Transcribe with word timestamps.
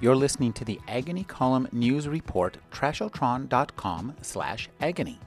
You're 0.00 0.16
listening 0.16 0.52
to 0.54 0.64
the 0.64 0.80
Agony 0.88 1.24
Column 1.24 1.68
News 1.72 2.06
Report, 2.06 2.58
trashotron.com 2.70 4.14
slash 4.22 4.68
agony. 4.80 5.18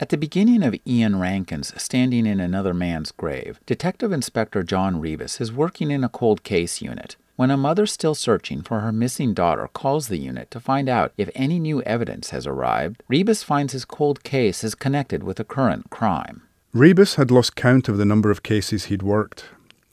At 0.00 0.08
the 0.08 0.16
beginning 0.16 0.62
of 0.62 0.74
Ian 0.86 1.20
Rankin's 1.20 1.80
Standing 1.80 2.26
in 2.26 2.40
Another 2.40 2.74
Man's 2.74 3.12
Grave, 3.12 3.60
Detective 3.66 4.10
Inspector 4.10 4.60
John 4.64 4.98
Rebus 4.98 5.40
is 5.40 5.52
working 5.52 5.90
in 5.90 6.02
a 6.02 6.08
cold 6.08 6.42
case 6.42 6.82
unit 6.82 7.16
when 7.36 7.50
a 7.50 7.56
mother 7.56 7.86
still 7.86 8.14
searching 8.14 8.62
for 8.62 8.80
her 8.80 8.92
missing 8.92 9.34
daughter 9.34 9.68
calls 9.72 10.08
the 10.08 10.18
unit 10.18 10.50
to 10.50 10.60
find 10.60 10.88
out 10.88 11.12
if 11.16 11.30
any 11.34 11.58
new 11.58 11.82
evidence 11.82 12.30
has 12.30 12.46
arrived, 12.46 13.02
Rebus 13.08 13.42
finds 13.42 13.72
his 13.72 13.84
cold 13.84 14.22
case 14.22 14.62
is 14.62 14.74
connected 14.74 15.22
with 15.22 15.40
a 15.40 15.44
current 15.44 15.90
crime. 15.90 16.42
Rebus 16.74 17.16
had 17.16 17.30
lost 17.30 17.54
count 17.54 17.90
of 17.90 17.98
the 17.98 18.06
number 18.06 18.30
of 18.30 18.42
cases 18.42 18.86
he'd 18.86 19.02
worked. 19.02 19.44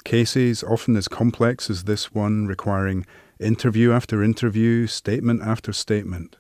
Cases 0.06 0.64
often 0.64 0.96
as 0.96 1.10
complex 1.10 1.70
as 1.70 1.84
this 1.84 2.14
one, 2.14 2.48
requiring 2.48 3.06
interview 3.38 3.92
after 3.92 4.24
interview, 4.24 4.88
statement 4.88 5.42
after 5.42 5.74
statement. 5.74 6.38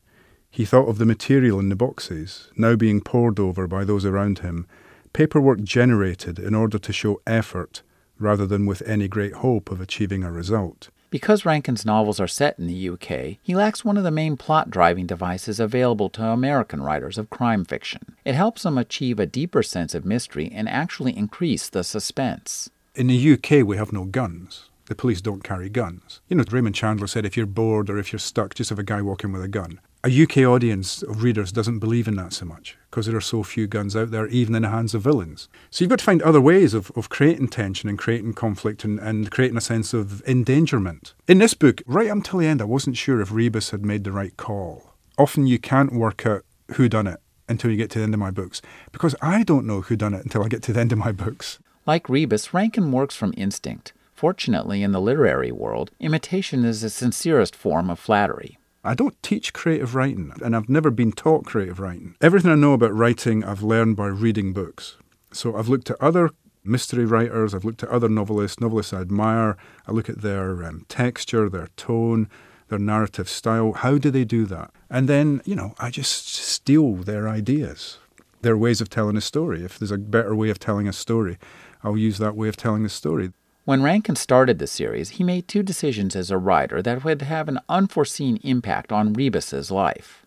He 0.49 0.63
thought 0.63 0.87
of 0.87 0.97
the 0.97 1.05
material 1.05 1.59
in 1.59 1.67
the 1.67 1.75
boxes, 1.75 2.51
now 2.55 2.77
being 2.77 3.01
pored 3.01 3.37
over 3.37 3.67
by 3.67 3.83
those 3.83 4.05
around 4.05 4.39
him, 4.39 4.65
paperwork 5.11 5.61
generated 5.61 6.39
in 6.39 6.55
order 6.55 6.79
to 6.79 6.93
show 6.93 7.21
effort 7.27 7.81
rather 8.17 8.47
than 8.47 8.65
with 8.65 8.81
any 8.83 9.09
great 9.09 9.33
hope 9.33 9.69
of 9.69 9.81
achieving 9.81 10.23
a 10.23 10.31
result. 10.31 10.87
Because 11.09 11.45
Rankin's 11.45 11.85
novels 11.85 12.19
are 12.19 12.27
set 12.27 12.59
in 12.59 12.67
the 12.67 12.89
UK, 12.89 13.39
he 13.41 13.55
lacks 13.55 13.83
one 13.83 13.97
of 13.97 14.03
the 14.03 14.11
main 14.11 14.37
plot 14.37 14.69
driving 14.69 15.07
devices 15.07 15.59
available 15.59 16.09
to 16.11 16.23
American 16.23 16.83
writers 16.83 17.17
of 17.17 17.31
crime 17.31 17.65
fiction. 17.65 18.15
It 18.23 18.35
helps 18.35 18.63
him 18.63 18.77
achieve 18.77 19.19
a 19.19 19.25
deeper 19.25 19.63
sense 19.63 19.95
of 19.95 20.05
mystery 20.05 20.51
and 20.53 20.69
actually 20.69 21.17
increase 21.17 21.67
the 21.67 21.83
suspense. 21.83 22.69
In 22.93 23.07
the 23.07 23.33
UK, 23.33 23.65
we 23.65 23.77
have 23.77 23.91
no 23.91 24.05
guns. 24.05 24.69
The 24.85 24.95
police 24.95 25.21
don't 25.21 25.43
carry 25.43 25.69
guns. 25.69 26.21
You 26.29 26.37
know, 26.37 26.43
Raymond 26.49 26.75
Chandler 26.75 27.07
said 27.07 27.25
if 27.25 27.35
you're 27.35 27.45
bored 27.45 27.89
or 27.89 27.97
if 27.97 28.11
you're 28.11 28.19
stuck, 28.19 28.53
just 28.53 28.69
have 28.69 28.79
a 28.79 28.83
guy 28.83 29.01
walking 29.01 29.31
with 29.31 29.43
a 29.43 29.47
gun 29.47 29.79
a 30.03 30.23
UK 30.23 30.37
audience 30.37 31.01
of 31.03 31.23
readers 31.23 31.51
doesn't 31.51 31.79
believe 31.79 32.07
in 32.07 32.15
that 32.15 32.31
so 32.31 32.45
much 32.45 32.77
because 32.89 33.05
there 33.05 33.17
are 33.17 33.21
so 33.21 33.43
few 33.43 33.67
guns 33.67 33.95
out 33.95 34.11
there, 34.11 34.27
even 34.27 34.55
in 34.55 34.61
the 34.61 34.69
hands 34.69 34.93
of 34.93 35.01
villains. 35.01 35.49
So 35.69 35.83
you've 35.83 35.89
got 35.89 35.99
to 35.99 36.05
find 36.05 36.21
other 36.21 36.39
ways 36.39 36.73
of, 36.73 36.89
of 36.95 37.09
creating 37.09 37.49
tension 37.49 37.89
and 37.89 37.99
creating 37.99 38.33
conflict 38.33 38.85
and, 38.85 38.97
and 38.99 39.29
creating 39.29 39.57
a 39.57 39.61
sense 39.61 39.93
of 39.93 40.21
endangerment. 40.25 41.13
In 41.27 41.39
this 41.39 41.53
book, 41.53 41.81
right 41.85 42.09
until 42.09 42.39
the 42.39 42.47
end, 42.47 42.61
I 42.61 42.65
wasn't 42.65 42.95
sure 42.95 43.19
if 43.19 43.31
Rebus 43.31 43.71
had 43.71 43.85
made 43.85 44.05
the 44.05 44.13
right 44.13 44.35
call. 44.37 44.93
Often 45.17 45.47
you 45.47 45.59
can't 45.59 45.91
work 45.91 46.25
out 46.25 46.45
who 46.73 46.87
done 46.87 47.07
it 47.07 47.19
until 47.49 47.69
you 47.69 47.77
get 47.77 47.89
to 47.91 47.99
the 47.99 48.03
end 48.03 48.13
of 48.13 48.19
my 48.19 48.31
books 48.31 48.61
because 48.93 49.15
I 49.21 49.43
don't 49.43 49.67
know 49.67 49.81
who 49.81 49.97
done 49.97 50.13
it 50.13 50.23
until 50.23 50.43
I 50.43 50.47
get 50.47 50.63
to 50.63 50.73
the 50.73 50.79
end 50.79 50.93
of 50.93 50.97
my 50.97 51.11
books. 51.11 51.59
Like 51.85 52.07
Rebus, 52.07 52.53
Rankin 52.53 52.91
works 52.91 53.15
from 53.15 53.33
instinct. 53.35 53.91
Fortunately, 54.13 54.83
in 54.83 54.91
the 54.91 55.01
literary 55.01 55.51
world, 55.51 55.91
imitation 55.99 56.63
is 56.63 56.81
the 56.81 56.89
sincerest 56.89 57.55
form 57.55 57.89
of 57.89 57.99
flattery. 57.99 58.58
I 58.83 58.93
don't 58.93 59.21
teach 59.21 59.51
creative 59.51 59.93
writing, 59.93 60.31
and 60.43 60.55
I've 60.55 60.69
never 60.69 60.89
been 60.89 61.11
taught 61.11 61.45
creative 61.45 61.79
writing. 61.79 62.15
Everything 62.21 62.51
I 62.51 62.55
know 62.55 62.73
about 62.73 62.93
writing, 62.93 63.43
I've 63.43 63.61
learned 63.61 63.97
by 63.97 64.07
reading 64.07 64.53
books. 64.53 64.95
So 65.33 65.57
I've 65.57 65.67
looked 65.67 65.89
at 65.89 66.01
other 66.01 66.29
mystery 66.63 67.05
writers, 67.05 67.53
I've 67.53 67.65
looked 67.65 67.83
at 67.83 67.89
other 67.89 68.09
novelists, 68.09 68.59
novelists 68.59 68.93
I 68.93 69.01
admire. 69.01 69.57
I 69.87 69.91
look 69.91 70.09
at 70.09 70.21
their 70.21 70.63
um, 70.63 70.85
texture, 70.87 71.49
their 71.49 71.67
tone, 71.75 72.29
their 72.69 72.79
narrative 72.79 73.27
style. 73.27 73.73
How 73.73 73.97
do 73.97 74.11
they 74.11 74.23
do 74.23 74.45
that? 74.45 74.71
And 74.89 75.09
then, 75.09 75.41
you 75.45 75.55
know, 75.55 75.73
I 75.79 75.89
just 75.89 76.27
steal 76.27 76.95
their 76.95 77.27
ideas, 77.27 77.97
their 78.41 78.57
ways 78.57 78.81
of 78.81 78.89
telling 78.89 79.17
a 79.17 79.21
story. 79.21 79.63
If 79.63 79.77
there's 79.77 79.91
a 79.91 79.97
better 79.97 80.35
way 80.35 80.49
of 80.49 80.59
telling 80.59 80.87
a 80.87 80.93
story, 80.93 81.37
I'll 81.83 81.97
use 81.97 82.17
that 82.19 82.35
way 82.35 82.47
of 82.47 82.57
telling 82.57 82.83
the 82.83 82.89
story. 82.89 83.31
When 83.69 83.83
Rankin 83.83 84.15
started 84.15 84.57
the 84.57 84.65
series, 84.65 85.09
he 85.11 85.23
made 85.23 85.47
two 85.47 85.61
decisions 85.61 86.15
as 86.15 86.31
a 86.31 86.39
writer 86.39 86.81
that 86.81 87.03
would 87.03 87.21
have 87.21 87.47
an 87.47 87.59
unforeseen 87.69 88.37
impact 88.37 88.91
on 88.91 89.13
Rebus's 89.13 89.69
life. 89.69 90.25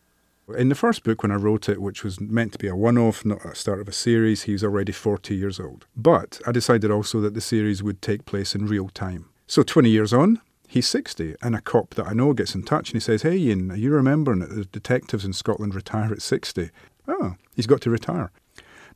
In 0.56 0.68
the 0.68 0.76
first 0.76 1.02
book, 1.02 1.24
when 1.24 1.32
I 1.32 1.34
wrote 1.34 1.68
it, 1.68 1.82
which 1.82 2.04
was 2.04 2.20
meant 2.20 2.52
to 2.52 2.58
be 2.60 2.68
a 2.68 2.76
one 2.76 2.96
off, 2.96 3.24
not 3.24 3.44
a 3.44 3.56
start 3.56 3.80
of 3.80 3.88
a 3.88 3.92
series, 3.92 4.42
he 4.42 4.52
was 4.52 4.62
already 4.62 4.92
40 4.92 5.34
years 5.34 5.58
old. 5.58 5.86
But 5.96 6.40
I 6.46 6.52
decided 6.52 6.92
also 6.92 7.20
that 7.22 7.34
the 7.34 7.40
series 7.40 7.82
would 7.82 8.00
take 8.00 8.26
place 8.26 8.54
in 8.54 8.68
real 8.68 8.90
time. 8.90 9.28
So 9.48 9.64
20 9.64 9.90
years 9.90 10.12
on, 10.12 10.40
he's 10.68 10.86
60, 10.86 11.34
and 11.42 11.56
a 11.56 11.60
cop 11.60 11.96
that 11.96 12.06
I 12.06 12.12
know 12.12 12.34
gets 12.34 12.54
in 12.54 12.62
touch 12.62 12.90
and 12.90 12.94
he 12.94 13.04
says, 13.04 13.22
Hey, 13.22 13.38
Ian, 13.38 13.72
are 13.72 13.76
you 13.76 13.90
remembering 13.90 14.38
that 14.38 14.54
the 14.54 14.66
detectives 14.66 15.24
in 15.24 15.32
Scotland 15.32 15.74
retire 15.74 16.12
at 16.12 16.22
60? 16.22 16.70
Oh, 17.08 17.34
he's 17.56 17.66
got 17.66 17.80
to 17.80 17.90
retire. 17.90 18.30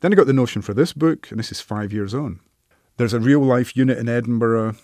Then 0.02 0.12
I 0.12 0.14
got 0.14 0.28
the 0.28 0.32
notion 0.32 0.62
for 0.62 0.72
this 0.72 0.92
book, 0.92 1.32
and 1.32 1.40
this 1.40 1.50
is 1.50 1.60
five 1.60 1.92
years 1.92 2.14
on. 2.14 2.38
There's 2.98 3.12
a 3.12 3.20
real 3.20 3.40
life 3.40 3.76
unit 3.76 3.98
in 3.98 4.08
Edinburgh 4.08 4.76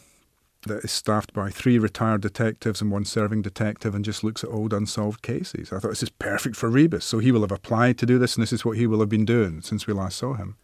that 0.67 0.85
is 0.85 0.93
staffed 0.93 1.33
by 1.33 1.49
three 1.49 1.79
retired 1.79 2.21
detectives 2.21 2.83
and 2.83 2.91
one 2.91 3.07
serving 3.07 3.41
detective 3.41 3.95
and 3.95 4.05
just 4.05 4.23
looks 4.23 4.45
at 4.45 4.51
old 4.51 4.75
unsolved 4.75 5.23
cases. 5.23 5.73
I 5.73 5.79
thought 5.79 5.89
this 5.89 6.03
is 6.03 6.11
perfect 6.11 6.55
for 6.55 6.69
Rebus, 6.69 7.07
so 7.07 7.21
he 7.21 7.33
will 7.33 7.41
have 7.41 7.51
applied 7.51 7.97
to 7.99 8.07
do 8.07 8.19
this, 8.19 8.37
and 8.37 8.43
this 8.43 8.53
is 8.53 8.67
what 8.67 8.77
he 8.77 8.87
will 8.87 9.01
have 9.01 9.09
been 9.09 9.25
doing 9.25 9.63
since 9.63 9.87
we 9.87 9.95
last 9.95 10.19
saw 10.19 10.35
him. 10.35 10.57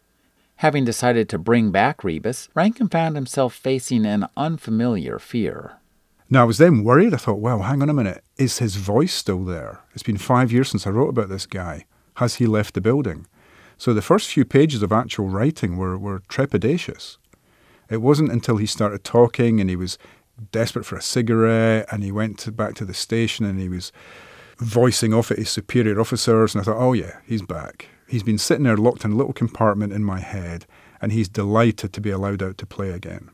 Having 0.57 0.85
decided 0.85 1.27
to 1.29 1.39
bring 1.39 1.71
back 1.71 2.03
Rebus, 2.03 2.49
Rankin 2.53 2.87
found 2.87 3.15
himself 3.15 3.55
facing 3.55 4.05
an 4.05 4.27
unfamiliar 4.37 5.17
fear. 5.17 5.79
Now, 6.29 6.43
I 6.43 6.45
was 6.45 6.59
then 6.59 6.83
worried. 6.83 7.15
I 7.15 7.17
thought, 7.17 7.39
well, 7.39 7.63
hang 7.63 7.81
on 7.81 7.89
a 7.89 7.93
minute. 7.93 8.23
Is 8.37 8.59
his 8.59 8.75
voice 8.75 9.13
still 9.13 9.43
there? 9.43 9.79
It's 9.95 10.03
been 10.03 10.19
five 10.19 10.51
years 10.51 10.69
since 10.69 10.85
I 10.85 10.91
wrote 10.91 11.09
about 11.09 11.29
this 11.29 11.47
guy. 11.47 11.85
Has 12.17 12.35
he 12.35 12.45
left 12.45 12.75
the 12.75 12.81
building? 12.81 13.25
So 13.79 13.91
the 13.95 14.03
first 14.03 14.29
few 14.29 14.45
pages 14.45 14.83
of 14.83 14.91
actual 14.91 15.29
writing 15.29 15.77
were, 15.77 15.97
were 15.97 16.19
trepidatious. 16.29 17.17
It 17.89 18.01
wasn't 18.01 18.31
until 18.31 18.57
he 18.57 18.65
started 18.65 19.03
talking 19.03 19.59
and 19.59 19.69
he 19.69 19.75
was 19.75 19.97
desperate 20.51 20.85
for 20.85 20.95
a 20.95 21.01
cigarette 21.01 21.87
and 21.91 22.03
he 22.03 22.11
went 22.11 22.37
to, 22.39 22.51
back 22.51 22.75
to 22.75 22.85
the 22.85 22.93
station 22.93 23.45
and 23.45 23.59
he 23.59 23.69
was 23.69 23.91
voicing 24.57 25.13
off 25.13 25.31
at 25.31 25.37
his 25.37 25.49
superior 25.49 25.99
officers. 25.99 26.53
And 26.53 26.61
I 26.61 26.65
thought, 26.65 26.81
oh, 26.81 26.93
yeah, 26.93 27.17
he's 27.25 27.41
back. 27.41 27.87
He's 28.07 28.23
been 28.23 28.37
sitting 28.37 28.63
there 28.63 28.77
locked 28.77 29.05
in 29.05 29.11
a 29.11 29.15
little 29.15 29.33
compartment 29.33 29.93
in 29.93 30.03
my 30.03 30.19
head 30.19 30.65
and 31.01 31.11
he's 31.11 31.29
delighted 31.29 31.93
to 31.93 32.01
be 32.01 32.09
allowed 32.09 32.43
out 32.43 32.57
to 32.57 32.65
play 32.65 32.91
again. 32.91 33.29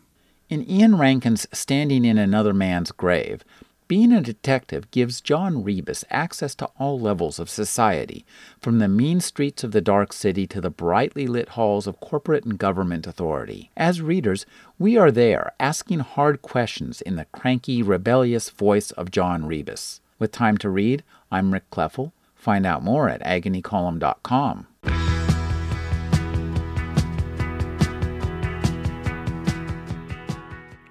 In 0.50 0.70
Ian 0.70 0.98
Rankin's 0.98 1.48
Standing 1.52 2.06
in 2.06 2.18
Another 2.18 2.54
Man's 2.54 2.92
Grave, 2.92 3.44
being 3.88 4.12
a 4.12 4.22
detective 4.22 4.90
gives 4.91 5.22
John 5.22 5.63
Rebus 5.63 6.03
access 6.09 6.56
to 6.56 6.69
all 6.79 7.00
levels 7.00 7.40
of 7.40 7.50
society, 7.50 8.25
from 8.59 8.79
the 8.79 8.88
mean 8.88 9.19
streets 9.19 9.63
of 9.63 9.72
the 9.72 9.81
dark 9.81 10.12
city 10.13 10.47
to 10.47 10.62
the 10.62 10.69
brightly 10.69 11.28
lit 11.28 11.50
halls 11.50 11.85
of 11.88 12.00
corporate 12.00 12.45
and 12.45 12.57
government 12.57 13.06
authority. 13.06 13.72
As 13.78 14.01
readers, 14.01 14.45
we 14.79 14.97
are 14.97 15.12
there, 15.12 15.53
asking 15.59 16.00
hard 16.00 16.41
questions 16.41 17.01
in 17.01 17.16
the 17.16 17.25
cranky, 17.25 17.84
rebellious 17.84 18.50
voice 18.50 18.91
of 18.91 19.12
John 19.12 19.45
Rebus. 19.45 20.01
With 20.18 20.31
time 20.31 20.57
to 20.59 20.69
read, 20.69 21.03
I'm 21.31 21.53
Rick 21.53 21.69
Kleffel. 21.69 22.12
Find 22.35 22.66
out 22.66 22.84
more 22.84 23.09
at 23.09 23.22
agonycolumn.com. 23.22 24.68